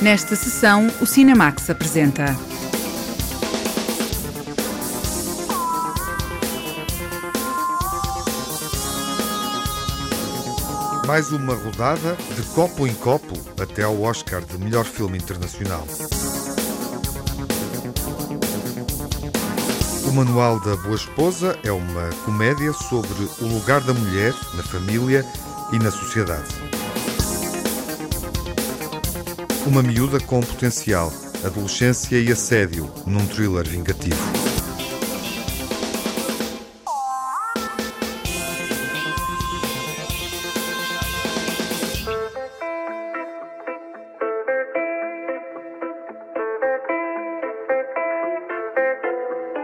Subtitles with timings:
[0.00, 2.26] Nesta sessão, o Cinemax apresenta.
[11.04, 15.84] Mais uma rodada de copo em copo até ao Oscar de melhor filme internacional.
[20.06, 25.26] O Manual da Boa Esposa é uma comédia sobre o lugar da mulher na família
[25.72, 26.77] e na sociedade.
[29.68, 31.12] Uma miúda com potencial,
[31.44, 34.16] adolescência e assédio num thriller vingativo.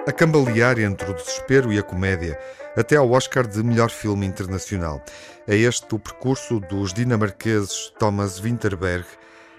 [0.06, 2.38] a cambalear entre o desespero e a comédia,
[2.76, 5.02] até ao Oscar de melhor filme internacional.
[5.48, 9.06] É este o percurso dos dinamarqueses Thomas Winterberg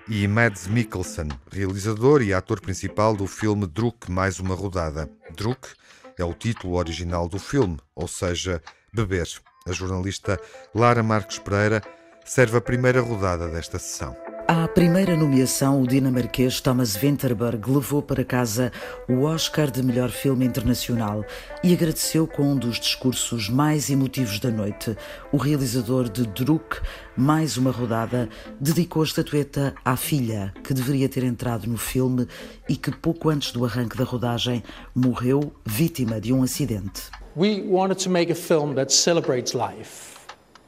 [0.07, 5.09] e Mads Mikkelsen, realizador e ator principal do filme Druk Mais Uma Rodada.
[5.35, 5.69] Druk
[6.17, 8.61] é o título original do filme, ou seja,
[8.93, 9.27] beber.
[9.67, 10.39] A jornalista
[10.73, 11.81] Lara Marques Pereira
[12.23, 14.24] serve a primeira rodada desta sessão.
[14.47, 18.71] À primeira nomeação, o dinamarquês Thomas Winterberg levou para casa
[19.09, 21.25] o Oscar de melhor filme internacional
[21.63, 24.95] e agradeceu com um dos discursos mais emotivos da noite.
[25.31, 26.79] O realizador de Druk,
[27.17, 28.29] mais uma rodada,
[28.59, 32.27] dedicou a estatueta à filha, que deveria ter entrado no filme
[32.69, 34.61] e que pouco antes do arranque da rodagem
[34.93, 37.09] morreu vítima de um acidente.
[37.35, 40.13] We wanted to make a film that celebrates life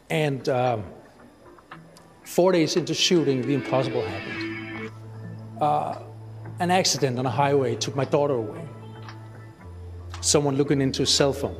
[0.10, 0.82] and uh...
[2.28, 4.92] Four days into shooting, the impossible happened.
[5.62, 5.96] Uh,
[6.60, 8.62] an accident on a highway took my daughter away.
[10.22, 11.56] Someone looking into a cell phone.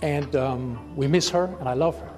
[0.00, 2.10] And um, we miss her, and I love her.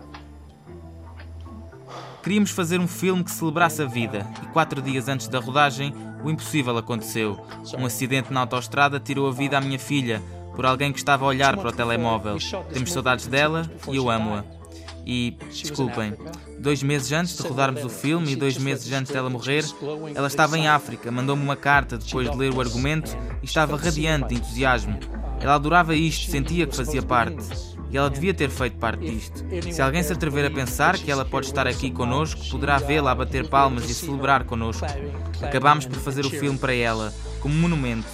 [2.23, 6.31] Queríamos fazer um filme que celebrasse a vida e quatro dias antes da rodagem, o
[6.31, 7.41] impossível aconteceu.
[7.79, 10.21] Um acidente na autoestrada tirou a vida à minha filha
[10.55, 12.37] por alguém que estava a olhar para o telemóvel.
[12.73, 14.56] Temos saudades dela e eu amo-a.
[15.07, 16.15] E, desculpem,
[16.59, 19.65] dois meses antes de rodarmos o filme e dois meses antes dela morrer,
[20.17, 24.29] ela estava em África, mandou-me uma carta depois de ler o argumento e estava radiante
[24.29, 24.99] de entusiasmo.
[25.41, 27.37] Ela adorava isto, sentia que fazia parte.
[27.89, 29.45] E ela devia ter feito parte disto.
[29.73, 33.15] Se alguém se atrever a pensar que ela pode estar aqui connosco, poderá vê-la a
[33.15, 34.85] bater palmas e celebrar connosco.
[35.41, 38.09] Acabámos por fazer o filme para ela, como monumento,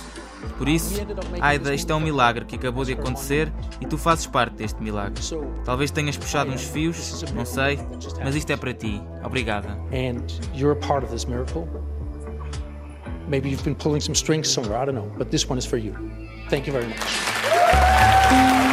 [0.59, 0.95] por isso,
[1.41, 5.23] Aida, isto é um milagre que acabou de acontecer e tu fazes parte deste milagre.
[5.65, 7.79] Talvez tenhas puxado uns fios, não sei,
[8.23, 9.03] mas isto é para ti.
[9.25, 9.71] Obrigada.
[9.93, 11.69] And you're a part of this miracle.
[13.29, 15.79] Maybe you've been pulling some strings somewhere, I don't know, but this one is for
[15.79, 15.95] you.
[16.49, 18.72] Thank you very much.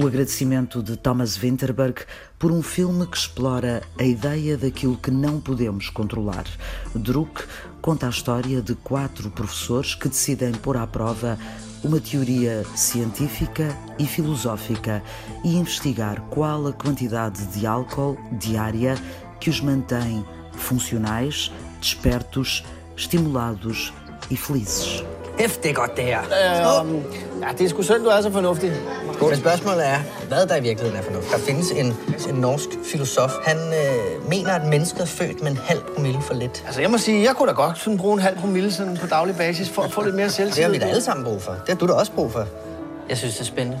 [0.00, 2.04] O agradecimento de Thomas Winterberg
[2.38, 6.44] por um filme que explora a ideia daquilo que não podemos controlar.
[6.94, 7.42] Druk
[7.82, 11.36] conta a história de quatro professores que decidem pôr à prova
[11.82, 15.02] uma teoria científica e filosófica
[15.44, 18.94] e investigar qual a quantidade de álcool diária
[19.40, 22.64] que os mantém funcionais, despertos,
[22.96, 23.92] estimulados
[24.30, 25.02] e felizes.
[25.38, 26.18] Hæft, det er godt, det her.
[26.20, 26.94] Øh,
[27.42, 28.72] ja, det er sgu synd, du er så fornuftig.
[29.20, 31.32] Men spørgsmålet er, hvad der i virkeligheden er fornuftigt.
[31.32, 31.86] Der findes en,
[32.28, 33.30] en norsk filosof.
[33.44, 36.62] Han øh, mener, at mennesket er født med en halv promille for lidt.
[36.66, 39.06] Altså, jeg må sige, jeg kunne da godt sådan bruge en halv promille sådan på
[39.06, 40.56] daglig basis for at få lidt mere selvtillid.
[40.56, 41.52] Det har vi da alle sammen brug for.
[41.52, 42.46] Det har du da også brug for.
[43.08, 43.80] Jeg synes, det er spændende.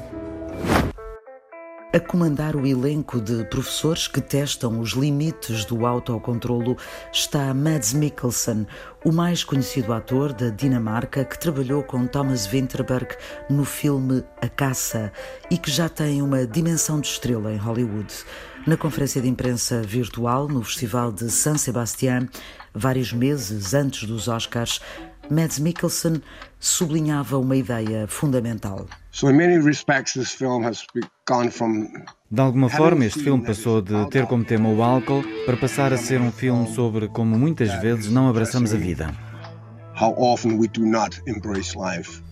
[1.98, 6.76] A comandar o elenco de professores que testam os limites do autocontrolo
[7.12, 8.68] está Mads Mikkelsen,
[9.04, 13.16] o mais conhecido ator da Dinamarca que trabalhou com Thomas Winterberg
[13.50, 15.12] no filme A Caça
[15.50, 18.14] e que já tem uma dimensão de estrela em Hollywood.
[18.64, 22.28] Na conferência de imprensa virtual no Festival de San Sebastián,
[22.72, 24.80] vários meses antes dos Oscars,
[25.30, 26.22] Mads Mikkelsen
[26.58, 28.86] sublinhava uma ideia fundamental.
[32.30, 35.96] De alguma forma, este filme passou de ter como tema o álcool para passar a
[35.96, 39.14] ser um filme sobre como muitas vezes não abraçamos a vida.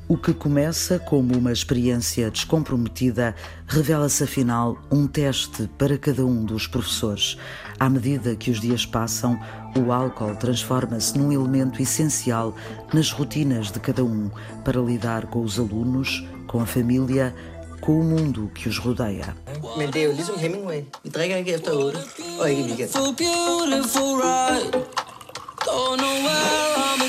[0.08, 3.34] O que começa como uma experiência descomprometida
[3.66, 7.36] revela-se afinal um teste para cada um dos professores.
[7.80, 9.36] À medida que os dias passam,
[9.76, 12.54] o álcool transforma-se num elemento essencial
[12.94, 14.30] nas rotinas de cada um
[14.64, 17.34] para lidar com os alunos, com a família,
[17.80, 19.34] com o mundo que os rodeia.
[19.76, 20.84] Men det er jo ligesom Hemingway.
[21.02, 21.98] Vi drikker ikke efter 8,
[22.40, 22.90] og ikke i weekend.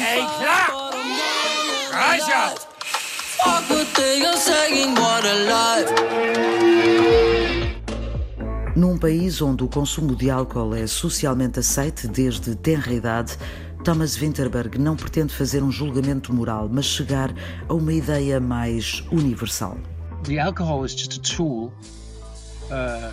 [0.02, 0.68] Er I klar?
[1.94, 2.67] Rejs jer!
[8.76, 13.38] Num país onde o consumo de álcool é socialmente aceite desde tenra idade,
[13.84, 17.34] Thomas Winterberg não pretende fazer um julgamento moral, mas chegar
[17.68, 19.78] a uma ideia mais universal.
[20.24, 21.72] The alcohol is just a tool.
[22.70, 23.12] Uh,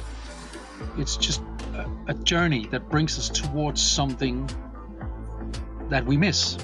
[0.99, 1.43] it's just
[1.75, 4.47] a, a journey that brings us towards something
[5.91, 6.57] that we miss.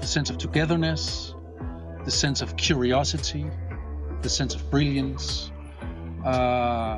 [0.00, 1.31] The sense of togetherness,
[2.04, 3.46] the sense of curiosity,
[4.22, 5.52] the sense of brilliance,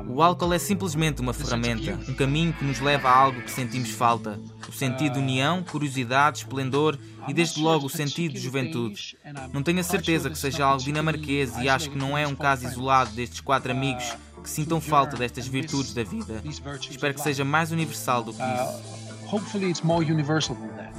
[0.07, 3.89] o álcool é simplesmente uma ferramenta, um caminho que nos leva a algo que sentimos
[3.89, 4.39] falta.
[4.67, 6.97] O sentido de união, curiosidade, esplendor
[7.27, 9.17] e desde logo o sentido de juventude.
[9.51, 12.67] Não tenho a certeza que seja algo dinamarquês e acho que não é um caso
[12.67, 14.05] isolado destes quatro amigos
[14.43, 16.43] que sintam falta destas virtudes da vida.
[16.45, 18.94] Espero que seja mais universal do que isso.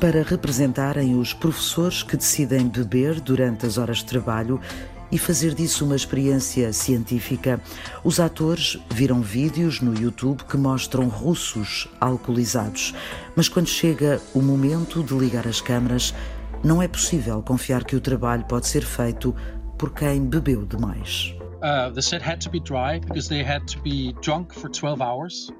[0.01, 4.61] Para representarem os professores que decidem beber durante as horas de trabalho
[5.11, 7.61] e fazer disso uma experiência científica.
[8.03, 12.95] Os atores viram vídeos no YouTube que mostram russos alcoolizados,
[13.37, 16.13] mas quando chega o momento de ligar as câmaras,
[16.65, 19.35] não é possível confiar que o trabalho pode ser feito
[19.79, 21.35] por quem bebeu demais.
[21.63, 25.01] Uh, the set had to be dry because they had to be drunk for 12
[25.01, 25.51] hours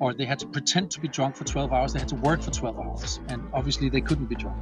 [0.00, 2.42] or they had to pretend to be drunk for 12 hours, they had to work
[2.42, 4.56] for 12 hours, and obviously they couldn't be drunk.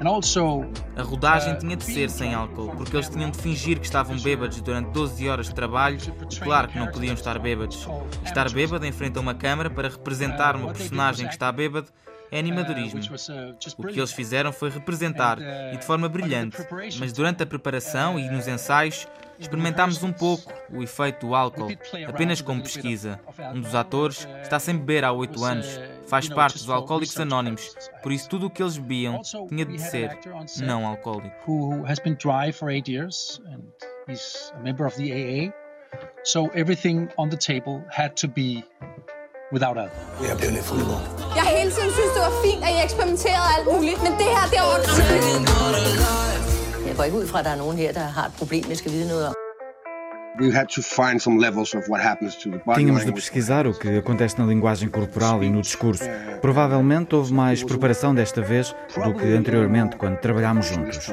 [0.00, 0.64] And also,
[0.96, 4.18] a rodagem uh, tinha de ser sem álcool, porque eles tinham de fingir que estavam
[4.18, 7.86] bêbados durante 12 horas de trabalho e claro que não podiam estar bêbados.
[8.24, 11.88] Estar bêbado em frente a uma câmara para representar uma personagem que está bêbado
[12.30, 13.00] é animadorismo.
[13.78, 16.56] O que eles fizeram foi representar, e de forma brilhante,
[16.98, 19.06] mas durante a preparação e nos ensaios,
[19.38, 21.68] experimentámos um pouco o efeito do álcool,
[22.08, 23.20] apenas como pesquisa.
[23.54, 28.12] Um dos atores está sem beber há oito anos, faz parte dos Alcoólicos Anónimos, por
[28.12, 30.18] isso tudo o que eles bebiam tinha de ser
[30.62, 31.84] não alcoólico.
[36.24, 38.64] So everything on the table had to be
[39.52, 40.26] without alcohol.
[40.28, 40.80] Jeg bliver lidt fuld
[41.36, 44.28] Jeg har hele tiden synes det var fint, at I eksperimenterede alt muligt, men det
[44.36, 46.45] her, det er
[46.86, 48.76] Jeg går ikke ud fra, at der er nogen her, der har et problem, jeg
[48.76, 49.34] skal vide noget om.
[52.76, 56.04] Tínhamos de pesquisar o que acontece na linguagem corporal e no discurso.
[56.42, 58.66] Provavelmente houve mais preparação desta vez
[59.04, 61.10] do que anteriormente, quando trabalhámos juntos.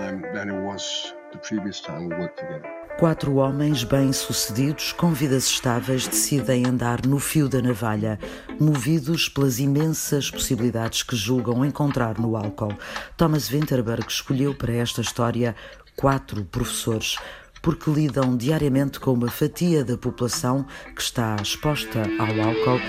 [3.00, 8.20] Quatro homens bem-sucedidos, com vidas estáveis, decidem andar no fio da navalha,
[8.60, 12.78] movidos pelas imensas possibilidades que julgam encontrar no álcool.
[13.18, 15.56] Thomas Winterberg escolheu para esta história
[15.96, 17.18] quatro professores,
[17.62, 22.80] porque lidam diariamente com uma fatia da população que está exposta ao álcool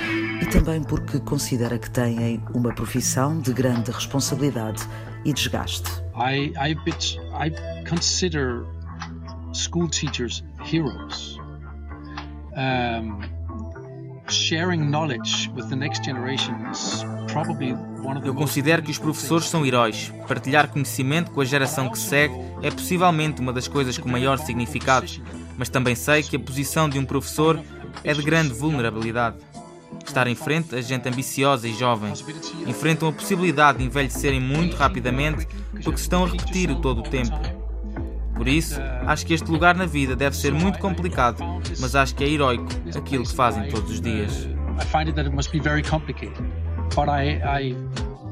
[0.43, 4.83] e também porque considera que têm uma profissão de grande responsabilidade
[5.25, 5.91] e desgaste.
[6.15, 8.65] I, I, I consider
[9.55, 11.39] school teachers heroes.
[12.56, 13.23] Um,
[14.29, 17.75] sharing knowledge with the next generation is probably
[18.25, 20.12] eu considero que os professores são heróis.
[20.29, 25.06] Partilhar conhecimento com a geração que segue é possivelmente uma das coisas com maior significado,
[25.56, 27.59] mas também sei que a posição de um professor
[28.03, 29.37] é de grande vulnerabilidade.
[30.06, 32.12] Estar em frente a gente ambiciosa e jovem
[32.67, 35.47] enfrentam a possibilidade de envelhecerem muito rapidamente
[35.83, 37.64] porque se estão a repetir todo o tempo.
[38.35, 41.43] Por isso, acho que este lugar na vida deve ser muito complicado,
[41.81, 42.67] mas acho que é heroico
[42.97, 44.49] aquilo que fazem todos os dias.
[44.81, 46.43] I find it that it must be very complicated,
[46.97, 47.77] but I, I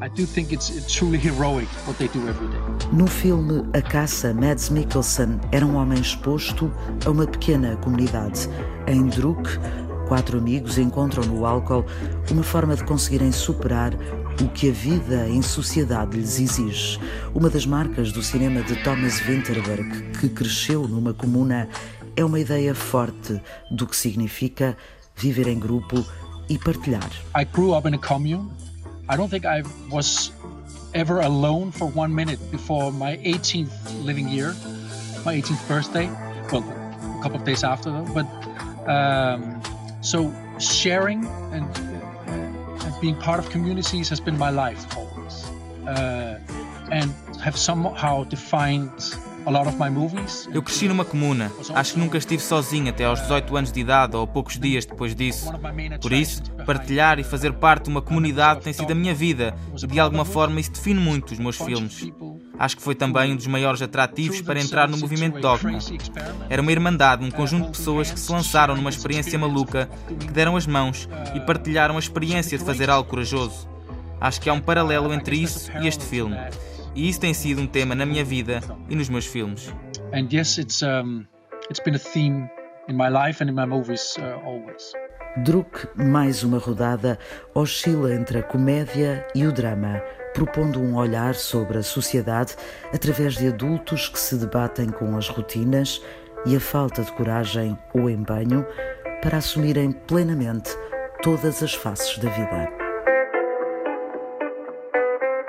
[0.02, 2.58] I do think it's, it's truly heroic what they do every day.
[2.92, 6.72] No filme A Caça, Mads Mikkelsen era um homem exposto
[7.06, 8.48] a uma pequena comunidade.
[8.88, 9.48] Em Druk,
[10.08, 11.86] quatro amigos encontram no álcool
[12.32, 13.92] uma forma de conseguirem superar
[14.40, 16.98] o que a vida em sociedade lhes exige.
[17.34, 21.68] Uma das marcas do cinema de Thomas Winterberg, que cresceu numa comuna,
[22.16, 24.76] é uma ideia forte do que significa
[25.16, 26.04] viver em grupo
[26.48, 27.10] e partilhar.
[27.36, 28.50] I grew up in a commune
[29.08, 30.32] I don't think I was
[30.94, 34.54] ever alone for one minute before my 18th living year,
[35.24, 36.06] my 18th birthday.
[36.50, 36.64] Well,
[37.18, 37.90] a couple of days after.
[37.90, 38.26] But
[38.88, 39.60] um,
[40.02, 41.68] so sharing and,
[43.02, 45.44] being part of communities has been my life always,
[45.88, 46.38] uh,
[46.92, 49.16] and have somehow defined
[50.52, 51.50] Eu cresci numa comuna.
[51.74, 55.14] Acho que nunca estive sozinho até aos 18 anos de idade ou poucos dias depois
[55.14, 55.50] disso.
[56.00, 59.86] Por isso, partilhar e fazer parte de uma comunidade tem sido a minha vida e
[59.86, 62.10] de alguma forma isso define muito os meus filmes.
[62.58, 65.78] Acho que foi também um dos maiores atrativos para entrar no movimento Dogma.
[66.48, 69.88] Era uma irmandade, um conjunto de pessoas que se lançaram numa experiência maluca,
[70.20, 73.68] que deram as mãos e partilharam a experiência de fazer algo corajoso.
[74.20, 76.36] Acho que há um paralelo entre isso e este filme.
[76.94, 79.72] E isso tem sido um tema na minha vida e nos meus filmes.
[80.12, 81.26] And yes, it's um,
[81.70, 82.50] it's been a theme
[82.88, 84.92] in my life and in my movies uh, always.
[85.38, 87.18] Druk, mais uma rodada,
[87.54, 90.02] oscila entre a comédia e o drama,
[90.34, 92.54] propondo um olhar sobre a sociedade
[92.92, 96.02] através de adultos que se debatem com as rotinas
[96.44, 98.66] e a falta de coragem ou empenho
[99.22, 100.70] para assumirem plenamente
[101.22, 102.81] todas as faces da vida.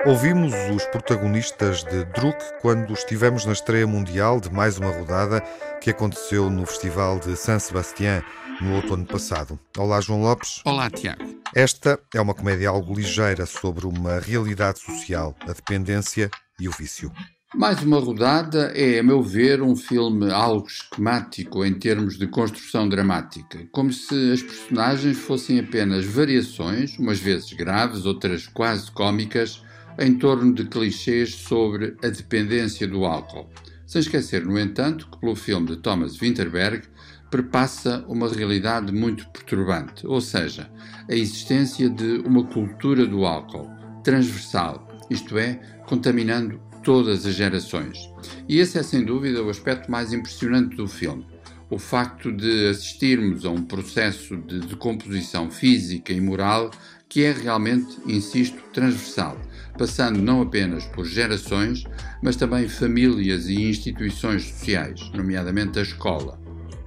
[0.06, 5.40] Ouvimos os protagonistas de Druk quando estivemos na estreia mundial de mais uma rodada
[5.80, 8.22] que aconteceu no Festival de San Sebastián
[8.60, 9.58] no outono passado.
[9.78, 10.60] Olá, João Lopes.
[10.66, 11.24] Olá, Tiago.
[11.54, 16.30] Esta é uma comédia algo ligeira sobre uma realidade social, a dependência
[16.60, 17.10] e o vício.
[17.54, 22.86] Mais uma rodada é, a meu ver, um filme algo esquemático em termos de construção
[22.90, 29.62] dramática, como se as personagens fossem apenas variações, umas vezes graves, outras quase cômicas,
[29.98, 33.48] em torno de clichês sobre a dependência do álcool.
[33.86, 36.82] Sem esquecer, no entanto, que pelo filme de Thomas Winterberg
[37.30, 40.70] perpassa uma realidade muito perturbante, ou seja,
[41.08, 43.70] a existência de uma cultura do álcool
[44.02, 48.10] transversal, isto é, contaminando todas as gerações.
[48.48, 51.26] E esse é sem dúvida o aspecto mais impressionante do filme.
[51.70, 56.70] O facto de assistirmos a um processo de decomposição física e moral
[57.08, 59.40] que é realmente, insisto, transversal,
[59.76, 61.84] passando não apenas por gerações,
[62.22, 66.40] mas também famílias e instituições sociais, nomeadamente a escola.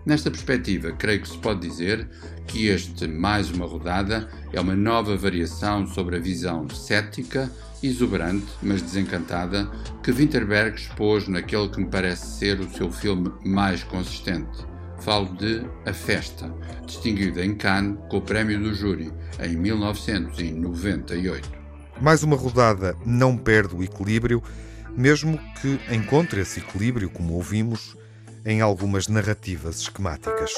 [0.05, 2.07] Nesta perspectiva, creio que se pode dizer
[2.47, 7.51] que este Mais uma Rodada é uma nova variação sobre a visão cética,
[7.83, 9.69] exuberante, mas desencantada,
[10.01, 14.65] que Winterberg expôs naquele que me parece ser o seu filme mais consistente.
[15.01, 16.49] Falo de A Festa,
[16.85, 21.56] distinguido em Cannes com o Prémio do Júri em 1998.
[21.99, 24.43] Mais uma rodada não perde o equilíbrio,
[24.91, 27.97] mesmo que encontre esse equilíbrio, como ouvimos,
[28.45, 30.53] em algumas narrativas esquemáticas.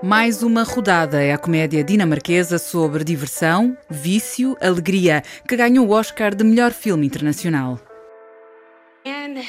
[0.00, 6.34] Mais uma rodada é a comédia dinamarquesa sobre diversão, vício, alegria, que ganhou o Oscar
[6.34, 7.80] de melhor filme internacional.
[9.04, 9.42] And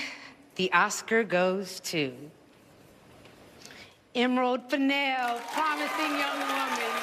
[0.56, 2.12] the Oscar goes to
[4.16, 6.94] Emerald Fennell, Promising Young Woman.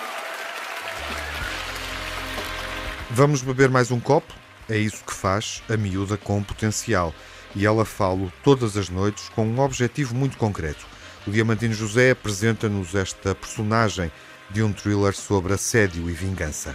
[3.11, 4.33] Vamos beber mais um copo?
[4.69, 7.13] É isso que faz a miúda com potencial.
[7.55, 10.87] E ela fala todas as noites com um objetivo muito concreto
[11.27, 14.11] o Diamantino José apresenta-nos esta personagem
[14.51, 16.75] de um thriller sobre assédio e vingança.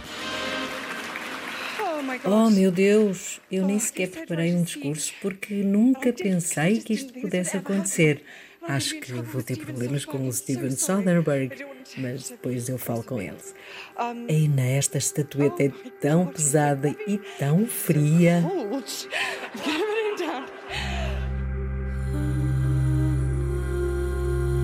[2.24, 7.56] Oh meu Deus, eu nem sequer preparei um discurso porque nunca pensei que isto pudesse
[7.56, 8.24] acontecer.
[8.68, 11.64] Acho que vou ter problemas com o Steven Soderbergh,
[11.96, 13.54] mas depois eu falo com eles.
[14.28, 15.68] Ainda esta estatueta é
[16.00, 18.42] tão pesada e tão fria.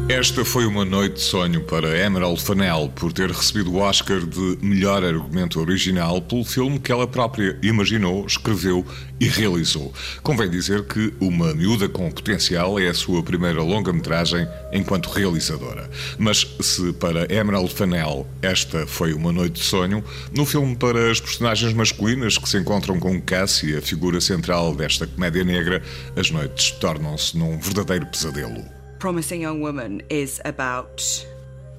[0.09, 4.59] Esta foi uma noite de sonho para Emerald Fennell por ter recebido o Oscar de
[4.61, 8.85] melhor argumento original pelo filme que ela própria imaginou, escreveu
[9.21, 9.93] e realizou.
[10.23, 15.89] Convém dizer que Uma Miúda com Potencial é a sua primeira longa-metragem enquanto realizadora.
[16.19, 20.05] Mas se para Emerald Fennell esta foi uma noite de sonho,
[20.37, 25.07] no filme para as personagens masculinas que se encontram com Cassie, a figura central desta
[25.07, 25.81] comédia negra,
[26.17, 28.82] as noites tornam-se num verdadeiro pesadelo.
[29.03, 31.03] Promising Young Woman is about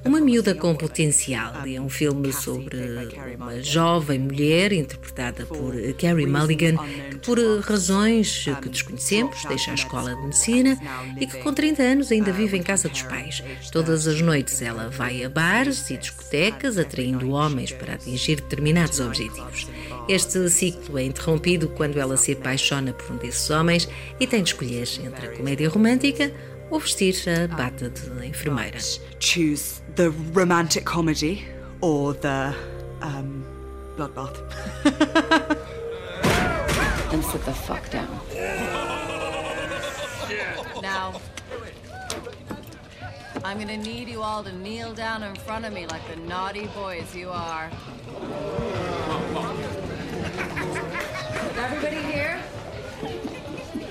[0.03, 2.77] uma miúda com potencial é um filme sobre
[3.38, 6.75] uma jovem mulher interpretada por Carrie Mulligan
[7.10, 10.77] que, por razões que desconhecemos, deixa a escola de medicina
[11.18, 13.42] e que, com 30 anos, ainda vive em casa dos pais.
[13.72, 19.70] Todas as noites ela vai a bares e discotecas, atraindo homens para atingir determinados objetivos.
[20.10, 23.88] Este ciclo é interrompido quando ela se apaixona por um desses homens
[24.20, 26.30] e tem de escolher entre a comédia romântica
[26.74, 28.80] ou vestir a bata de enfermeira.
[29.20, 31.46] Choose the romantic comedy
[31.82, 32.56] or the
[33.00, 33.46] um,
[33.96, 34.42] bloodbath.
[37.13, 38.10] and sit the fuck down.
[40.82, 41.22] Now,
[43.46, 46.65] I'm gonna need you all to kneel down in front of me like the naughty
[46.74, 47.70] boys you are.
[51.56, 52.42] Everybody here?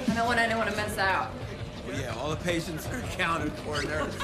[0.08, 1.30] I don't want anyone to miss out.
[1.90, 4.14] Yeah, all the patients are accounted for, nurse.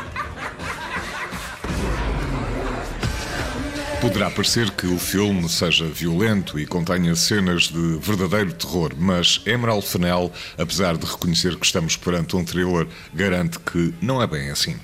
[4.01, 9.85] Poderá parecer que o filme seja violento e contenha cenas de verdadeiro terror, mas Emerald
[9.85, 14.79] Fennell, apesar de reconhecer que estamos perante um thriller, garante que não é bem assim.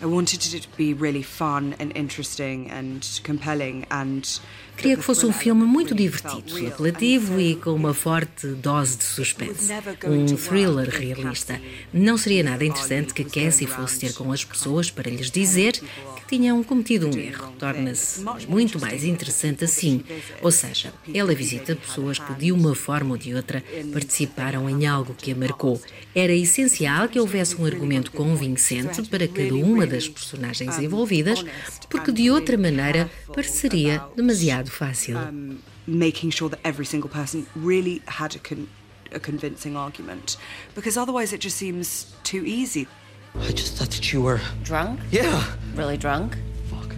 [0.00, 4.40] I wanted it to be really fun and interesting and compelling and
[4.76, 9.72] Queria que fosse um filme muito divertido, apelativo e com uma forte dose de suspense.
[10.04, 11.58] Um thriller realista.
[11.92, 16.36] Não seria nada interessante que Cassie fosse ter com as pessoas para lhes dizer que
[16.36, 17.52] tinham cometido um erro.
[17.58, 20.04] Torna-se muito mais interessante assim.
[20.42, 25.14] Ou seja, ela visita pessoas que de uma forma ou de outra participaram em algo
[25.14, 25.80] que a marcou.
[26.14, 31.44] Era essencial que houvesse um argumento convincente para cada uma das personagens envolvidas,
[31.88, 35.16] porque de outra maneira pareceria demasiado fácil.
[35.86, 38.68] Making sure that every single person really had a, con
[39.14, 40.36] a convincing argument,
[40.74, 42.88] because otherwise it just seems too easy.
[43.40, 44.98] I just thought that you were drunk.
[45.12, 45.44] Yeah.
[45.74, 46.36] Really drunk?
[46.70, 46.96] Fuck.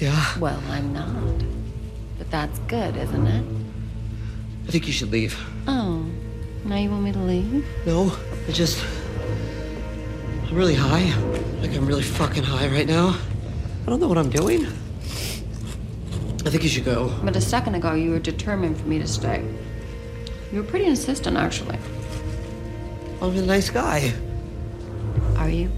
[0.00, 0.38] Yeah.
[0.38, 1.44] Well, I'm not.
[2.16, 3.44] But that's good, isn't it?
[4.66, 5.36] I think you should leave.
[5.66, 6.04] Oh.
[6.64, 7.64] Now you want me to leave?
[7.86, 8.10] No,
[8.48, 8.82] I just.
[10.48, 11.14] I'm really high.
[11.60, 13.18] Like, I'm really fucking high right now.
[13.82, 14.64] I don't know what I'm doing.
[14.64, 17.12] I think you should go.
[17.24, 19.44] But a second ago, you were determined for me to stay.
[20.52, 21.78] You were pretty insistent, actually.
[23.20, 24.12] I'm a nice guy.
[25.36, 25.70] Are you?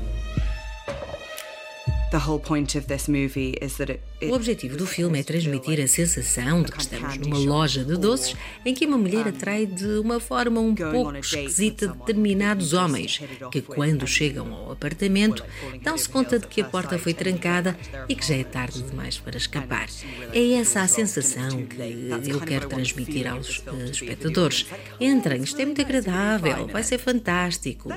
[2.11, 5.81] The whole point of this movie is that it, O objetivo do filme é transmitir
[5.81, 8.35] a sensação de que estamos numa loja de doces
[8.65, 13.21] em que uma mulher atrai de uma forma um pouco esquisita determinados homens,
[13.53, 15.45] que quando chegam ao apartamento
[15.83, 19.37] dão-se conta de que a porta foi trancada e que já é tarde demais para
[19.37, 19.89] escapar.
[20.33, 24.67] É essa a sensação que eu quero transmitir aos uh, espectadores.
[25.01, 27.89] Entrem, isto é muito agradável, vai ser fantástico.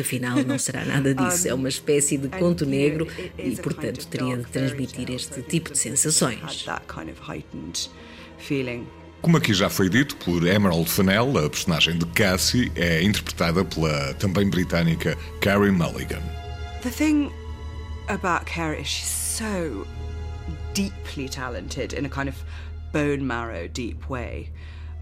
[0.00, 1.48] Afinal, não será nada disso.
[1.48, 3.06] É uma espécie de conto negro
[3.38, 6.40] e, portanto, teria de transmitir este tipo de sensações.
[9.22, 14.14] Como aqui já foi dito por Emerald Fennell, a personagem de Cassie é interpretada pela
[14.14, 16.22] também britânica Carey Mulligan.
[16.82, 17.32] The thing
[18.08, 19.86] about Carey is she's so
[20.74, 22.36] deeply talented in a kind of
[22.92, 24.50] bone marrow deep way.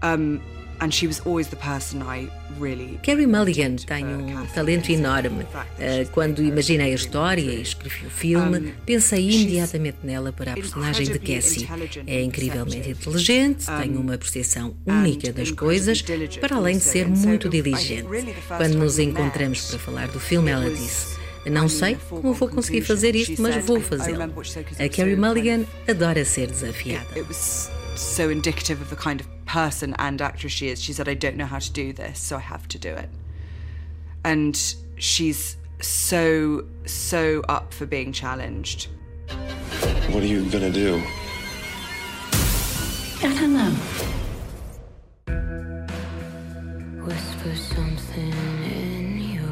[0.01, 0.41] Um,
[0.79, 2.29] And she was always the person I
[2.59, 5.43] really Carrie Mulligan tem um talento enorme.
[5.43, 11.05] Uh, quando imaginei a história e escrevi o filme, pensei imediatamente nela para a personagem
[11.05, 11.67] de Cassie.
[12.07, 16.03] É incrivelmente inteligente, tem uma percepção única das coisas,
[16.39, 18.07] para além de ser muito diligente.
[18.47, 21.15] Quando nos encontramos para falar do filme, ela disse.
[21.45, 24.23] Não sei como vou conseguir fazer isto, mas vou fazê-lo.
[24.23, 27.05] A Carrie Mulligan adora ser desafiada.
[27.95, 30.81] So indicative of the kind of person and actress she is.
[30.81, 33.09] She said, I don't know how to do this, so I have to do it.
[34.23, 34.57] And
[34.97, 38.87] she's so, so up for being challenged.
[40.09, 41.01] What are you gonna do?
[43.21, 43.71] I don't know.
[47.03, 49.43] Whisper something in your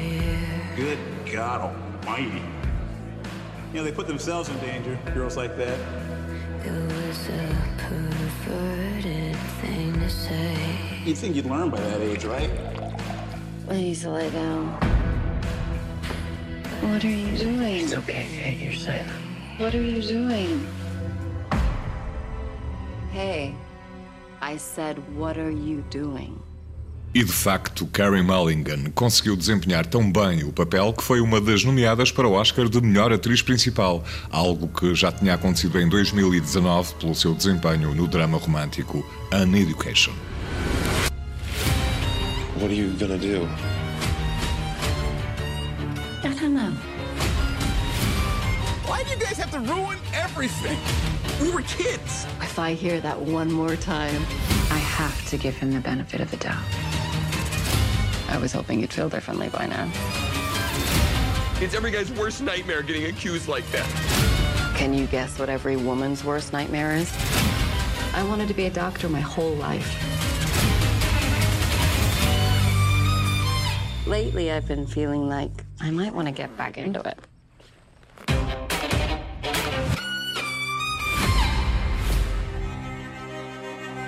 [0.00, 0.62] ear.
[0.76, 0.98] Good
[1.32, 1.74] God
[2.06, 2.42] Almighty.
[3.72, 5.78] You know, they put themselves in danger, girls like that.
[6.64, 7.69] It was a
[11.10, 12.50] You'd think you'd learn by that age, right?
[13.66, 14.68] Please lay down.
[16.82, 17.82] What are you doing?
[17.84, 19.06] It's okay, Hey, You're safe.
[19.58, 20.66] What are you doing?
[23.10, 23.54] Hey,
[24.40, 26.40] I said, what are you doing?
[27.12, 31.64] E de facto, Carey Mulligan conseguiu desempenhar tão bem o papel que foi uma das
[31.64, 36.94] nomeadas para o Oscar de melhor atriz principal, algo que já tinha acontecido em 2019
[36.94, 40.12] pelo seu desempenho no drama romântico An Education.
[42.60, 43.48] What are you gonna do?
[46.22, 46.72] I don't know.
[48.86, 50.78] Why do you guys have to ruin everything?
[51.40, 52.26] We were kids.
[52.40, 54.24] If I hear that one more time,
[54.70, 56.89] I have to give him the benefit of the doubt.
[58.30, 59.90] I was hoping you'd feel differently by now.
[61.60, 64.74] It's every guy's worst nightmare getting accused like that.
[64.76, 67.12] Can you guess what every woman's worst nightmare is?
[68.14, 69.86] I wanted to be a doctor my whole life.
[74.06, 77.18] Lately, I've been feeling like I might want to get back into it.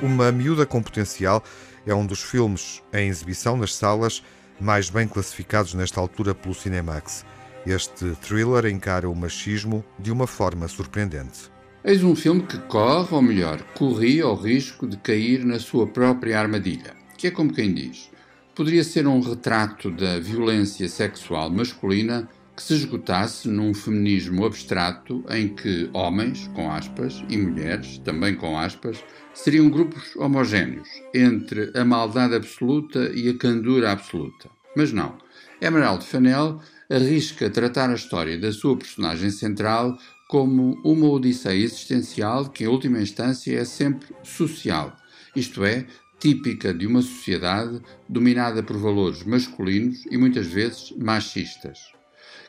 [0.03, 1.43] Uma Miúda com Potencial
[1.87, 4.23] é um dos filmes em exibição nas salas
[4.61, 7.25] mais bem classificados nesta altura pelo Cinemax.
[7.67, 11.51] Este thriller encara o machismo de uma forma surpreendente.
[11.85, 16.39] Eis um filme que corre, ou melhor, corria o risco de cair na sua própria
[16.39, 18.11] armadilha, que é como quem diz.
[18.55, 25.49] Poderia ser um retrato da violência sexual masculina que se esgotasse num feminismo abstrato em
[25.49, 29.03] que homens, com aspas, e mulheres, também com aspas,
[29.35, 34.51] seriam grupos homogéneos entre a maldade absoluta e a candura absoluta.
[34.77, 35.19] Mas não.
[35.61, 39.97] Emerald Fennell arrisca tratar a história da sua personagem central
[40.29, 44.97] como uma odisseia existencial que, em última instância, é sempre social,
[45.37, 45.87] isto é,
[46.19, 51.79] típica de uma sociedade dominada por valores masculinos e muitas vezes machistas.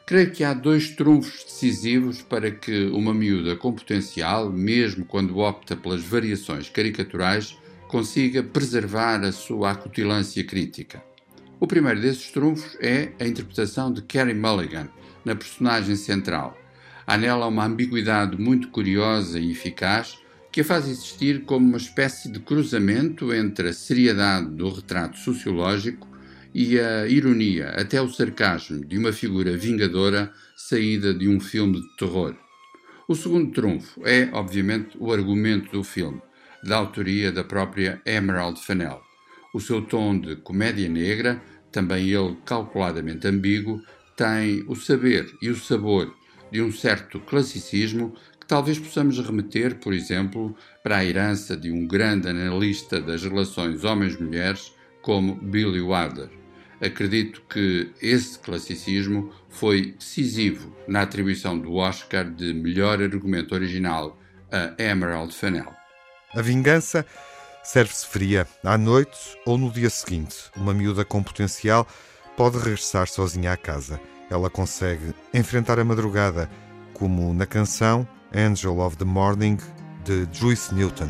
[0.06, 5.78] Creio que há dois trunfos decisivos para que uma miúda com potencial, mesmo quando opta
[5.78, 11.02] pelas variações caricaturais, consiga preservar a sua acutilância crítica.
[11.58, 14.90] O primeiro desses trunfos é a interpretação de Carey Mulligan
[15.24, 16.58] na personagem central.
[17.08, 20.20] Há nela uma ambiguidade muito curiosa e eficaz
[20.52, 26.13] que a faz existir como uma espécie de cruzamento entre a seriedade do retrato sociológico
[26.54, 31.98] e a ironia, até o sarcasmo, de uma figura vingadora saída de um filme de
[31.98, 32.36] terror.
[33.08, 36.22] O segundo trunfo é, obviamente, o argumento do filme,
[36.64, 39.02] da autoria da própria Emerald Fennell.
[39.54, 43.82] O seu tom de comédia negra, também ele calculadamente ambíguo,
[44.16, 46.16] tem o saber e o sabor
[46.52, 51.88] de um certo classicismo que talvez possamos remeter, por exemplo, para a herança de um
[51.88, 56.43] grande analista das relações homens-mulheres como Billy Wilder
[56.84, 64.20] acredito que esse classicismo foi decisivo na atribuição do Oscar de melhor argumento original
[64.52, 65.74] a Emerald Fennell.
[66.36, 67.06] A vingança
[67.64, 70.52] serve-se fria, à noite ou no dia seguinte.
[70.56, 71.88] Uma miúda com potencial
[72.36, 74.00] pode regressar sozinha à casa.
[74.30, 76.50] Ela consegue enfrentar a madrugada,
[76.94, 79.58] como na canção Angel of the Morning
[80.04, 81.10] de Joyce Newton.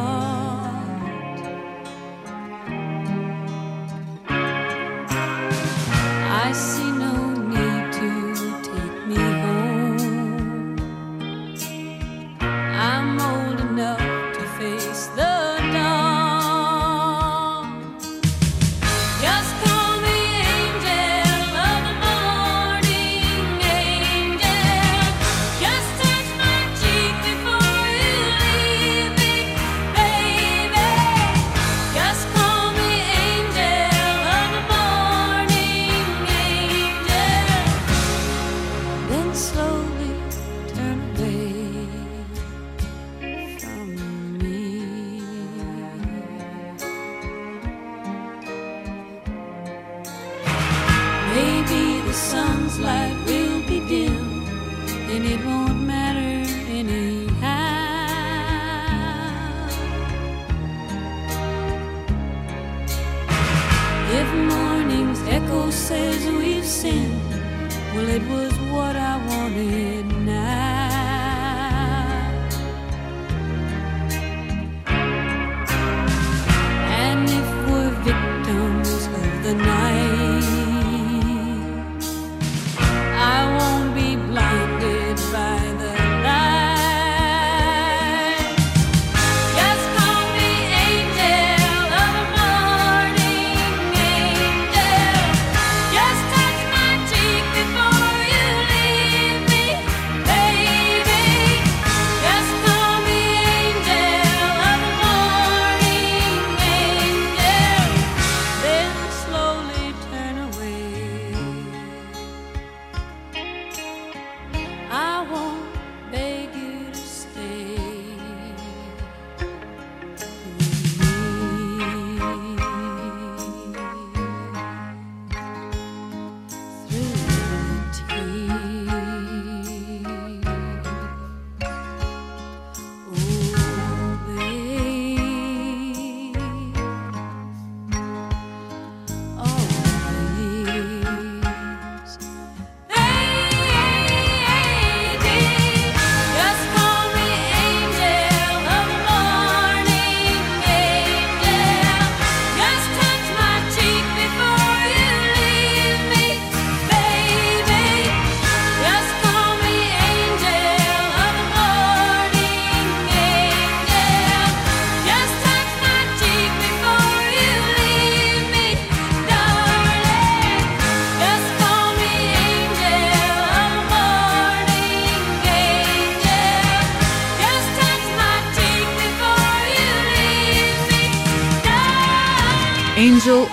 [67.93, 70.10] Well, it was what I wanted.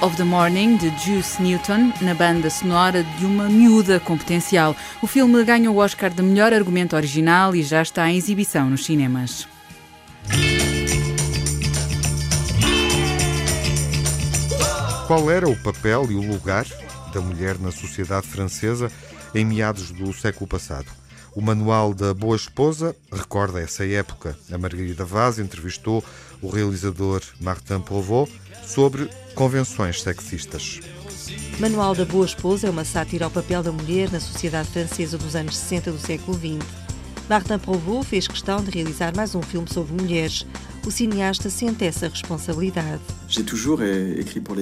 [0.02, 4.76] Of the Morning, de Juice Newton, na banda sonora de uma miúda com potencial.
[5.02, 8.84] O filme ganhou o Oscar de melhor argumento original e já está em exibição nos
[8.84, 9.48] cinemas.
[15.06, 16.66] Qual era o papel e o lugar
[17.12, 18.90] da mulher na sociedade francesa
[19.34, 20.86] em meados do século passado?
[21.34, 24.36] O Manual da Boa Esposa recorda essa época.
[24.52, 26.04] A Margarida Vaz entrevistou
[26.42, 28.34] o realizador Martin Provost
[28.66, 30.80] sobre convenções sexistas.
[31.60, 35.36] Manual da Boa Esposa é uma sátira ao papel da mulher na sociedade francesa dos
[35.36, 36.66] anos 60 do século XX.
[37.28, 40.44] Martin Provost fez questão de realizar mais um filme sobre mulheres.
[40.88, 43.02] O cineasta sente essa responsabilidade.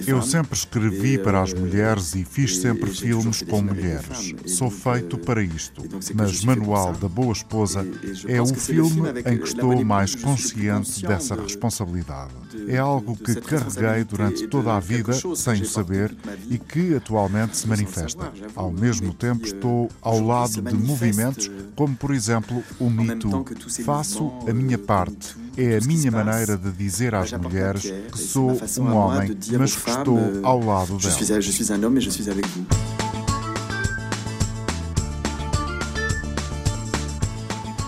[0.08, 4.34] Eu sempre escrevi para as mulheres e fiz sempre filmes com mulheres.
[4.44, 5.84] Sou feito para isto.
[6.16, 7.86] Mas Manual da Boa Esposa
[8.26, 12.34] é o filme em que estou mais consciente dessa responsabilidade.
[12.66, 16.12] É algo que carreguei durante toda a vida sem o saber
[16.50, 18.32] e que atualmente se manifesta.
[18.56, 23.44] Ao mesmo tempo, estou ao lado de movimentos como, por exemplo, o Me Too.
[23.84, 28.94] Faço a minha parte é a minha maneira de dizer às mulheres que sou um
[28.94, 31.16] homem, mas que estou ao lado delas.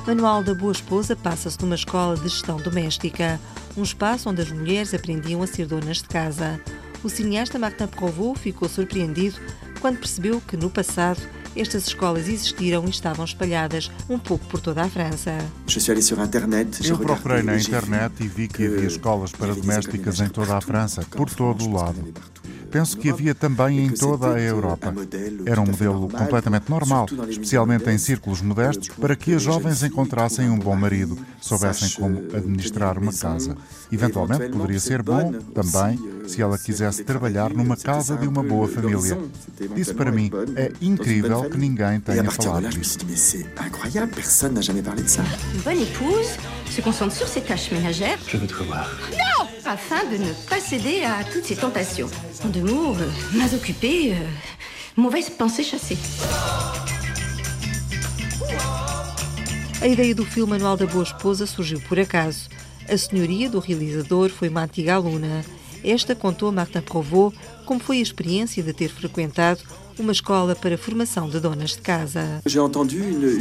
[0.07, 3.38] Manual da Boa Esposa passa-se numa escola de gestão doméstica,
[3.76, 6.59] um espaço onde as mulheres aprendiam a ser donas de casa.
[7.04, 9.37] O cineasta Martin Provost ficou surpreendido
[9.81, 11.20] quando percebeu que, no passado,
[11.56, 15.38] estas escolas existiram e estavam espalhadas um pouco por toda a França.
[16.84, 21.04] Eu procurei na internet e vi que havia escolas para domésticas em toda a França,
[21.11, 22.12] por todo o lado.
[22.70, 24.94] Penso que havia também em toda a Europa.
[25.46, 30.58] Era um modelo completamente normal, especialmente em círculos modestos, para que as jovens encontrassem um
[30.58, 33.56] bom marido, soubessem como administrar uma casa.
[33.90, 39.18] Eventualmente poderia ser bom também se ela quisesse trabalhar numa casa de uma boa família.
[39.74, 42.98] Isso para mim é incrível que ninguém tenha falado disso.
[45.55, 46.37] Une bonne épouse
[46.70, 48.18] se concentre sur ses tâches ménagères.
[48.27, 48.88] Je veux te revoir.
[49.12, 52.09] Non Afin de ne pas céder à toutes ces tentations.
[52.42, 54.16] En deux mots, euh, mas occupée, euh,
[54.96, 55.98] mauvaise pensée chassée.
[59.83, 62.48] A ideia do filme Manual da Boa Esposa surgiu por acaso.
[62.88, 65.44] A senhoria do realizador foi uma antiga aluna.
[65.85, 69.61] Esta contou a Marta Provost como foi a experiência de ter frequentado
[69.98, 72.40] uma escola para formação de donas de casa.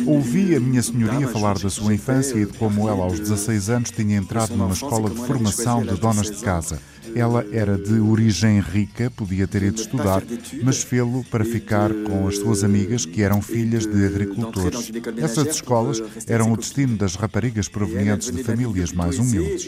[0.05, 3.91] Ouvi a minha senhoria falar da sua infância e de como ela, aos 16 anos,
[3.91, 6.79] tinha entrado numa escola de formação de donas de casa.
[7.15, 10.23] Ela era de origem rica, podia ter ido estudar,
[10.63, 14.91] mas fê-lo para ficar com as suas amigas que eram filhas de agricultores.
[15.17, 19.67] Essas escolas eram o destino das raparigas provenientes de famílias mais humildes.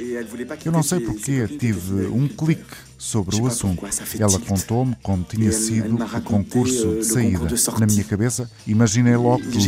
[0.65, 3.84] Eu não sei porquê tive um clique sobre o assunto.
[4.19, 7.47] Ela contou-me como tinha sido o concurso de saída.
[7.80, 9.60] Na minha cabeça, imaginei logo tudo.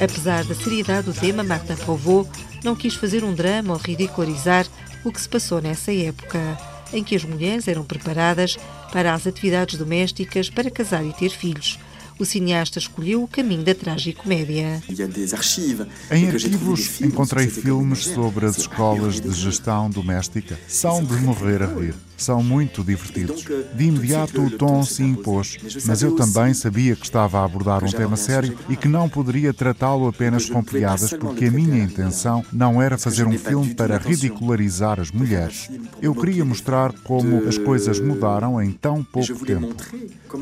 [0.00, 2.30] Apesar da seriedade do tema, Marta Provost
[2.66, 4.66] não quis fazer um drama ou ridicularizar
[5.04, 6.58] o que se passou nessa época,
[6.92, 8.56] em que as mulheres eram preparadas
[8.90, 11.78] para as atividades domésticas para casar e ter filhos.
[12.18, 14.82] O cineasta escolheu o caminho da tragicomédia.
[16.10, 20.58] Em arquivos encontrei filmes sobre as escolas de gestão doméstica.
[20.66, 21.94] São de morrer a rir.
[22.16, 23.44] São muito divertidos.
[23.74, 27.90] De imediato o tom se impôs, mas eu também sabia que estava a abordar um
[27.90, 32.80] tema sério e que não poderia tratá-lo apenas com piadas, porque a minha intenção não
[32.80, 35.68] era fazer um filme para ridicularizar as mulheres.
[36.00, 39.74] Eu queria mostrar como as coisas mudaram em tão pouco tempo.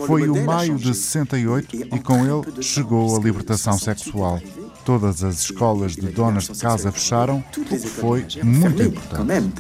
[0.06, 4.40] Foi o maio de 68 e com ele chegou a libertação sexual.
[4.85, 9.53] Todas as escolas de donas de casa fecharam, o que foi muito importante.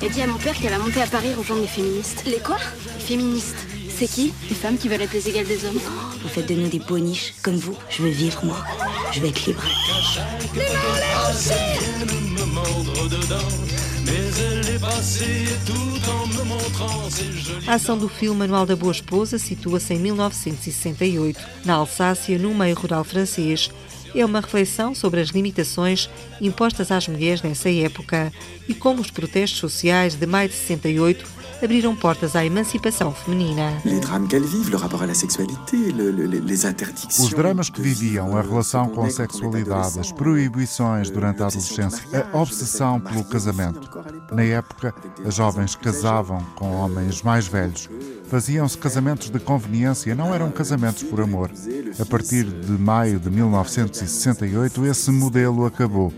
[0.00, 2.24] J'ai dit à mon père qu'elle va monter à Paris rejoindre les féministes.
[2.26, 2.58] Les quoi?
[2.98, 3.56] Féministes.
[3.96, 4.34] C'est qui?
[4.48, 5.78] Les femmes qui veulent être les égales des hommes.
[6.22, 7.76] Vous faites de nous des boniches, comme vous.
[7.88, 8.56] Je veux vivre, moi.
[9.12, 9.62] Je veux être libre.
[17.66, 22.76] A ação do filme Manual da Boa Esposa situa-se em 1968, na Alsácia, no meio
[22.76, 23.70] rural francês.
[24.14, 26.08] É uma reflexão sobre as limitações
[26.40, 28.32] impostas às mulheres nessa época
[28.68, 31.26] e como os protestos sociais de maio de 68
[31.64, 33.72] abriram portas à emancipação feminina.
[37.18, 42.38] Os dramas que viviam, a relação com a sexualidade, as proibições durante a adolescência, a
[42.38, 43.88] obsessão pelo casamento.
[44.32, 44.94] Na época,
[45.26, 47.88] as jovens casavam com homens mais velhos.
[48.28, 51.50] Faziam-se casamentos de conveniência, não eram casamentos por amor.
[51.98, 56.12] A partir de maio de 1968, esse modelo acabou.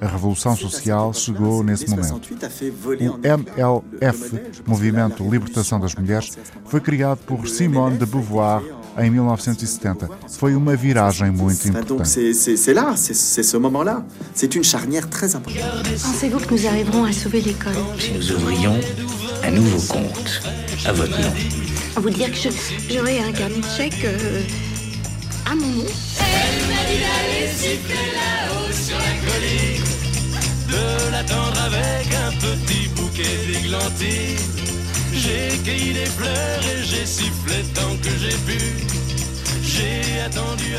[0.00, 2.30] A revolução social chegou nesse momento.
[2.32, 8.62] O MLF, Movimento Libertação das Mulheres, foi criado por Simone de Beauvoir
[8.98, 10.08] em 1970.
[10.28, 12.08] Foi uma viragem muito importante.
[12.34, 14.04] C'est là, c'est ce moment-là.
[14.34, 15.62] C'est une charnière très importante.
[16.02, 18.78] Pensez-vous que nous arriverons à sauver l'école Si nous ouvrions
[19.42, 20.42] un nouveau compte
[20.84, 21.32] à votre nom.
[21.96, 22.48] Vous dire que
[22.90, 24.42] j'aurai un carnet de chèques euh,
[25.50, 25.84] à mon nom
[26.40, 29.88] Elle m'a dit d'aller siffler là-haut sur la colline,
[30.72, 34.50] de l'attendre avec un petit bouquet d'églantines.
[35.14, 38.58] J'ai cueilli des fleurs et j'ai sifflé tant que j'ai pu.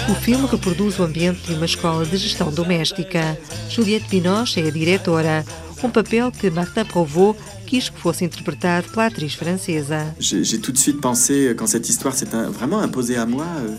[0.10, 3.38] O filme reproduz o ambiente de uma escola de gestão doméstica.
[3.70, 5.44] Juliette Binoche é a diretora,
[5.84, 10.14] um papel que Martin Provost quis que fosse interpretado pela atriz francesa.
[10.20, 13.76] J'ai tout de suite pensé, quand cette histoire s'est vraiment imposée à moi, euh,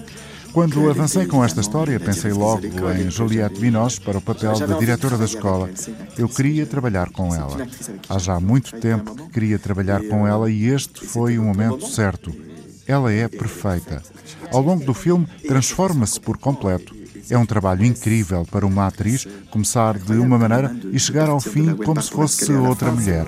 [0.54, 5.18] Quando avancei com esta história, pensei logo em Juliette Binoche para o papel de diretora
[5.18, 5.68] da escola.
[6.16, 7.66] Eu queria trabalhar com ela.
[8.08, 12.32] Há já muito tempo que queria trabalhar com ela e este foi o momento certo.
[12.86, 14.00] Ela é perfeita.
[14.52, 16.94] Ao longo do filme, transforma-se por completo.
[17.28, 21.74] É um trabalho incrível para uma atriz começar de uma maneira e chegar ao fim
[21.74, 23.26] como se fosse outra mulher.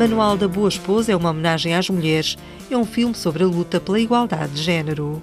[0.00, 2.38] Manual da Boa Esposa é uma homenagem às mulheres.
[2.70, 5.22] É um filme sobre a luta pela igualdade de género.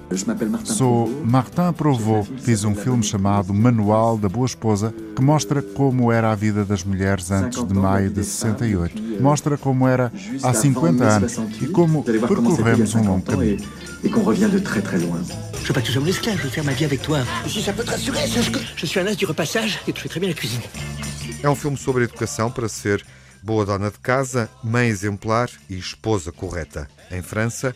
[0.65, 2.31] Sou Martin Provost.
[2.37, 6.83] Fiz um filme chamado Manual da Boa Esposa, que mostra como era a vida das
[6.83, 9.19] mulheres antes de maio de 68.
[9.19, 10.13] Mostra como era
[10.43, 13.57] há 50 anos e como percorremos um longo caminho.
[14.03, 15.23] Et qu'on revient de très très loin.
[15.63, 17.21] Je veux pas mon esclave, je veux faire ma vie avec toi.
[17.43, 19.91] Et si ça peut te rassurer, sache que je suis un as du repassage et
[19.91, 20.61] tu fais très bien la cuisine.
[21.41, 23.03] É um filme sobre educação para ser
[23.47, 26.86] boa dona de casa, mãe exemplar e esposa correta.
[27.10, 27.73] Em França,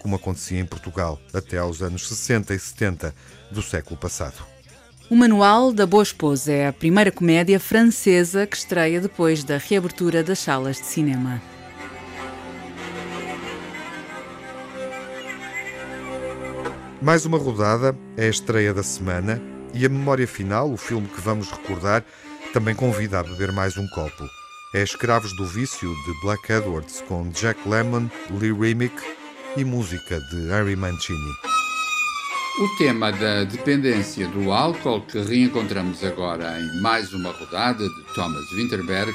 [0.00, 3.14] como acontecia em Portugal até aos anos 60 e 70
[3.48, 4.44] do século passado.
[5.08, 10.24] O Manual da Boa Esposa é a primeira comédia francesa que estreia depois da reabertura
[10.24, 11.40] das salas de cinema.
[17.00, 19.40] Mais uma rodada é a estreia da semana
[19.72, 22.04] e a memória final, o filme que vamos recordar,
[22.52, 24.41] também convida a beber mais um copo.
[24.74, 28.08] É Escravos do Vício de Black Edwards com Jack Lemmon,
[28.40, 28.94] Lee Remick
[29.54, 31.32] e música de Harry Mancini.
[32.58, 38.50] O tema da dependência do álcool que reencontramos agora em mais uma rodada de Thomas
[38.52, 39.14] Winterberg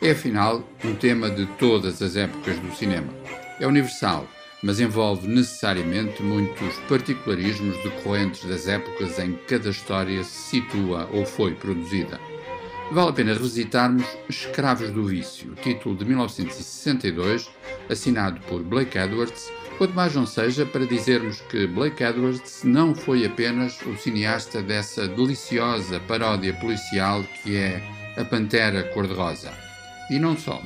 [0.00, 3.12] é afinal um tema de todas as épocas do cinema.
[3.58, 4.28] É universal
[4.62, 11.26] mas envolve necessariamente muitos particularismos decorrentes das épocas em que cada história se situa ou
[11.26, 12.20] foi produzida.
[12.92, 17.50] Vale a pena revisitarmos Escravos do Vício, título de 1962,
[17.88, 23.24] assinado por Blake Edwards, quanto mais não seja para dizermos que Blake Edwards não foi
[23.24, 27.82] apenas o cineasta dessa deliciosa paródia policial que é
[28.18, 29.50] A Pantera Cor-de-Rosa.
[30.10, 30.60] E não só.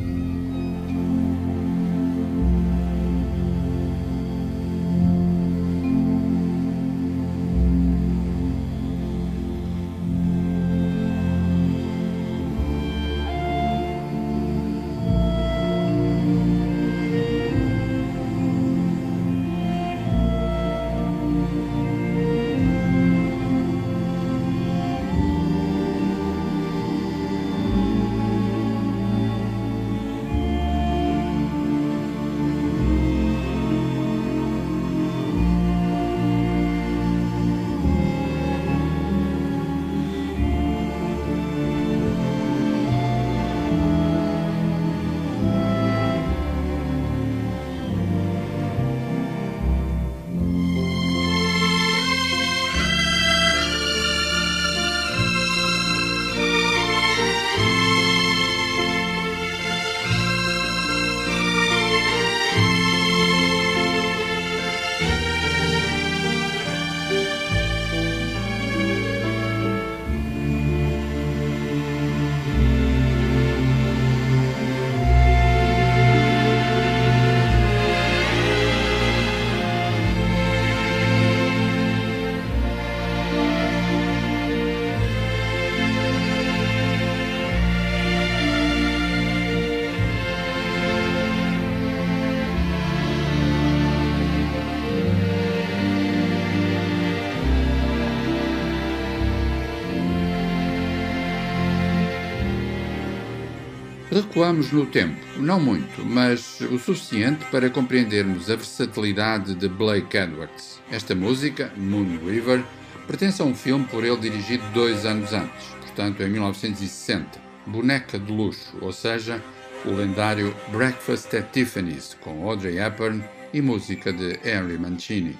[104.16, 110.80] Recuamos no tempo, não muito, mas o suficiente para compreendermos a versatilidade de Blake Edwards.
[110.90, 112.64] Esta música, Moon River,
[113.06, 118.32] pertence a um filme por ele dirigido dois anos antes, portanto em 1960, Boneca de
[118.32, 119.38] Luxo, ou seja,
[119.84, 125.38] o lendário Breakfast at Tiffany's, com Audrey Hepburn e música de Henry Mancini.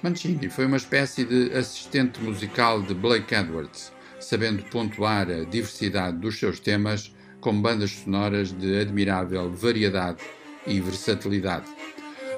[0.00, 6.38] Mancini foi uma espécie de assistente musical de Blake Edwards, sabendo pontuar a diversidade dos
[6.38, 7.15] seus temas
[7.46, 10.20] com bandas sonoras de admirável variedade
[10.66, 11.66] e versatilidade.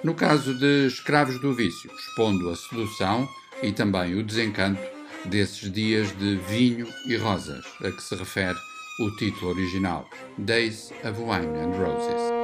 [0.05, 3.27] No caso de Escravos do Vício, expondo a sedução
[3.63, 4.83] e também o desencanto
[5.25, 8.59] desses dias de vinho e rosas, a que se refere
[9.01, 10.07] o título original,
[10.37, 12.38] Days of Wine and Roses.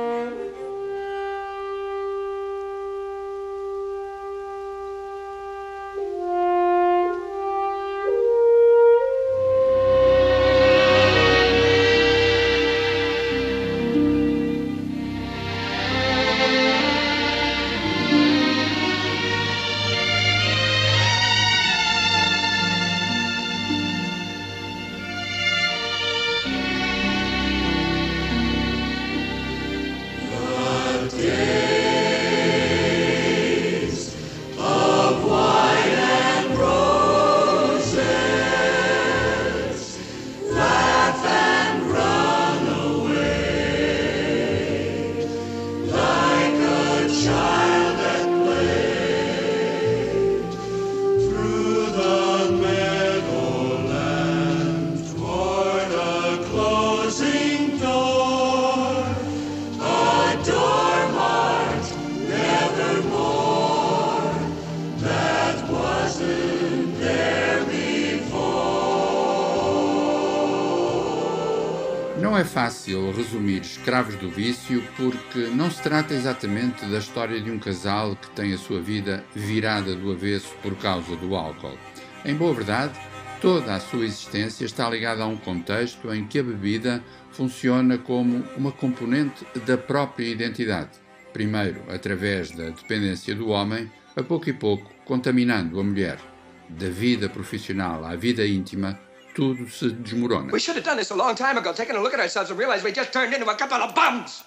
[72.54, 78.14] Fácil resumir Escravos do Vício porque não se trata exatamente da história de um casal
[78.14, 81.76] que tem a sua vida virada do avesso por causa do álcool.
[82.24, 82.96] Em boa verdade,
[83.40, 87.02] toda a sua existência está ligada a um contexto em que a bebida
[87.32, 90.90] funciona como uma componente da própria identidade.
[91.32, 96.20] Primeiro, através da dependência do homem, a pouco e pouco contaminando a mulher.
[96.68, 98.96] Da vida profissional à vida íntima,
[99.34, 100.50] tudo se desmorona.
[100.52, 102.58] We should have done this a long time ago, taken a look at ourselves and
[102.58, 104.42] realized we just turned into a couple of bums.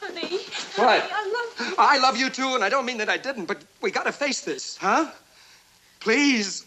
[0.00, 0.38] Honey,
[0.76, 1.02] What?
[1.02, 1.74] honey, I love you.
[1.78, 4.40] I love you too, and I don't mean that I didn't, but we gotta face
[4.42, 5.10] this, huh?
[6.00, 6.66] Please.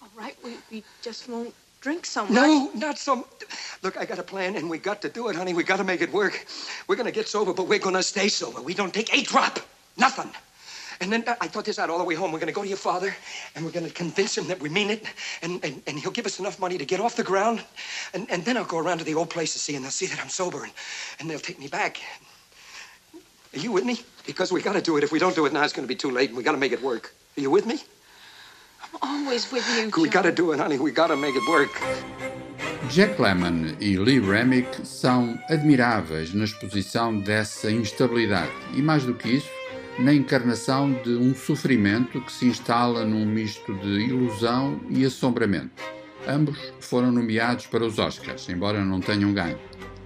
[0.00, 2.32] All right, we, we just won't drink so much.
[2.32, 3.26] No, not so.
[3.82, 5.52] Look, I got a plan, and we got to do it, honey.
[5.54, 6.46] We got to make it work.
[6.86, 8.60] We're gonna get sober, but we're gonna stay sober.
[8.62, 9.58] We don't take a drop,
[9.96, 10.30] nothing.
[11.02, 12.30] And then I thought this out all the way home.
[12.30, 13.12] We're gonna go to your father,
[13.56, 15.04] and we're gonna convince him that we mean it,
[15.42, 17.60] and, and, and he'll give us enough money to get off the ground,
[18.14, 20.06] and, and then I'll go around to the old place to see, and they'll see
[20.06, 20.72] that I'm sober, and,
[21.18, 22.00] and they'll take me back.
[23.52, 24.00] Are you with me?
[24.26, 25.02] Because we gotta do it.
[25.02, 26.72] If we don't do it now, it's gonna be too late, and we gotta make
[26.72, 27.12] it work.
[27.36, 27.80] Are you with me?
[28.84, 29.90] I'm always with you.
[30.00, 30.78] We gotta do it, honey.
[30.78, 31.82] We gotta make it work.
[32.90, 39.28] Jack Lemmon e Lee Remick são admiráveis na exposição dessa instabilidade e, mais do que
[39.30, 39.48] isso,
[39.98, 45.82] na encarnação de um sofrimento que se instala num misto de ilusão e assombramento.
[46.26, 49.58] Ambos foram nomeados para os Oscars, embora não tenham ganho.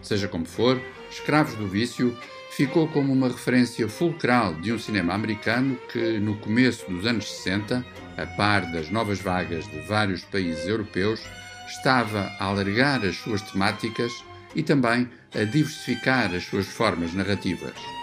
[0.03, 0.80] Seja como for,
[1.11, 2.16] Escravos do Vício
[2.51, 7.84] ficou como uma referência fulcral de um cinema americano que, no começo dos anos 60,
[8.16, 11.20] a par das novas vagas de vários países europeus,
[11.68, 14.12] estava a alargar as suas temáticas
[14.55, 17.96] e também a diversificar as suas formas narrativas.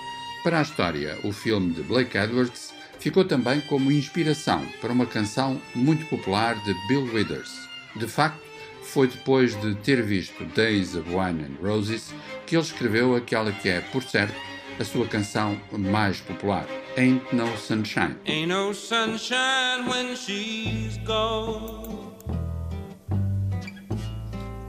[0.44, 5.62] Para a história, o filme de Blake Edwards ficou também como inspiração para uma canção
[5.74, 7.50] muito popular de Bill Withers.
[7.96, 8.44] De facto,
[8.82, 12.14] foi depois de ter visto Days of Wine and Roses
[12.46, 14.36] que ele escreveu aquela que é, por certo,
[14.78, 16.68] a sua canção mais popular,
[16.98, 18.18] Ain't No Sunshine.
[18.26, 22.12] Ain't no sunshine when she's gone.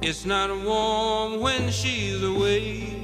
[0.00, 3.03] It's not warm when she's away.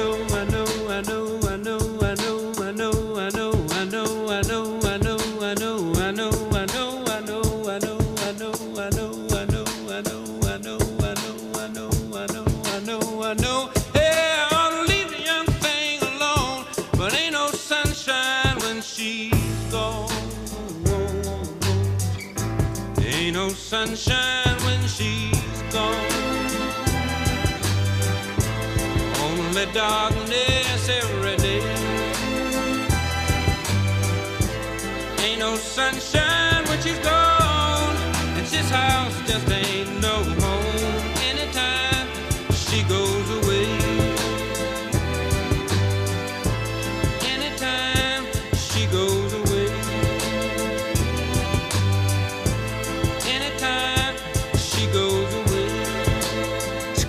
[35.81, 36.50] sunshine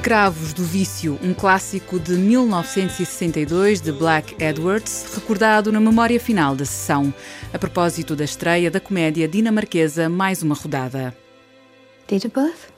[0.02, 6.64] Escravos do Vício, um clássico de 1962 de Black Edwards, recordado na memória final da
[6.64, 7.14] sessão,
[7.54, 11.16] a propósito da estreia da comédia dinamarquesa Mais uma Rodada.
[12.08, 12.72] Date of birth?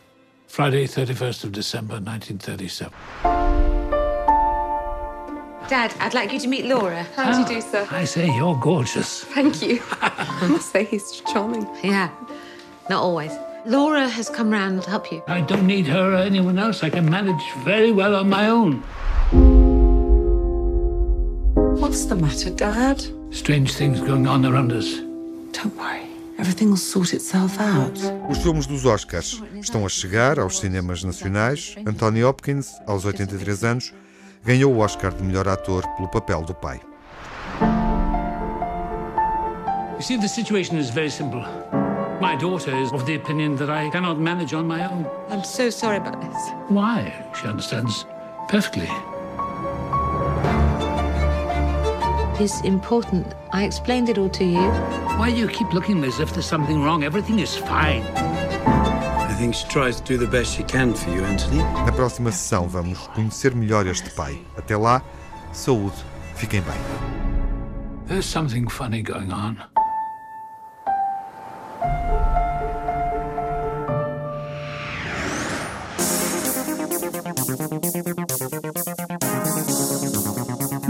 [0.46, 2.92] Friday, 31st of December, 1937.
[5.70, 7.06] Dad, I'd like you to meet Laura.
[7.16, 7.88] How do you do, sir?
[7.90, 9.24] I say, you're gorgeous.
[9.32, 9.80] Thank you.
[10.02, 11.66] I must say he's charming.
[11.82, 12.10] Yeah,
[12.90, 13.32] not always.
[13.66, 15.22] Laura has come round to help you.
[15.26, 16.82] I don't need her or anyone else.
[16.82, 18.82] I can manage very well on my own.
[21.80, 23.02] What's the matter, Dad?
[23.30, 25.00] Strange things going on around us.
[25.52, 26.02] Don't worry.
[26.38, 27.98] Everything will sort itself out.
[28.28, 31.74] Os filmes dos Oscars estão a chegar aos cinemas nacionais.
[31.86, 33.94] Anthony Hopkins, aos 83 anos,
[34.44, 36.80] ganhou o Oscar de melhor ator pelo papel do pai.
[39.96, 41.46] You see, the situation is very simple.
[42.24, 45.06] My daughter is of the opinion that I cannot manage on my own.
[45.28, 46.50] I'm so sorry about this.
[46.68, 47.12] Why?
[47.38, 48.06] She understands
[48.48, 48.88] perfectly.
[52.42, 53.34] It's important.
[53.52, 54.70] I explained it all to you.
[55.18, 57.04] Why do you keep looking as if there's something wrong?
[57.04, 58.02] Everything is fine.
[58.16, 61.62] I think she tries to do the best she can for you, Anthony.
[61.84, 64.40] Na próxima sessão vamos conhecer melhor este pai.
[64.56, 65.02] Até lá,
[65.52, 66.02] saúde,
[66.36, 66.80] fiquem bem.
[68.06, 69.73] There's something funny going on.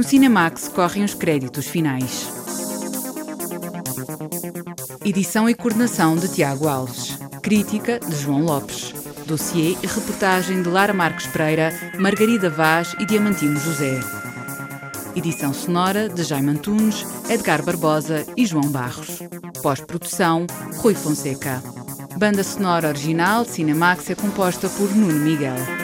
[0.06, 2.28] Cinemax correm os créditos finais.
[5.02, 7.18] Edição e coordenação de Tiago Alves.
[7.42, 8.92] Crítica de João Lopes.
[9.26, 13.98] Dossiê e reportagem de Lara Marques Pereira, Margarida Vaz e Diamantino José.
[15.16, 19.20] Edição sonora de Jaime Antunes, Edgar Barbosa e João Barros.
[19.62, 20.46] Pós-produção,
[20.76, 21.62] Rui Fonseca.
[22.18, 25.83] Banda sonora original Cinemax é composta por Nuno Miguel.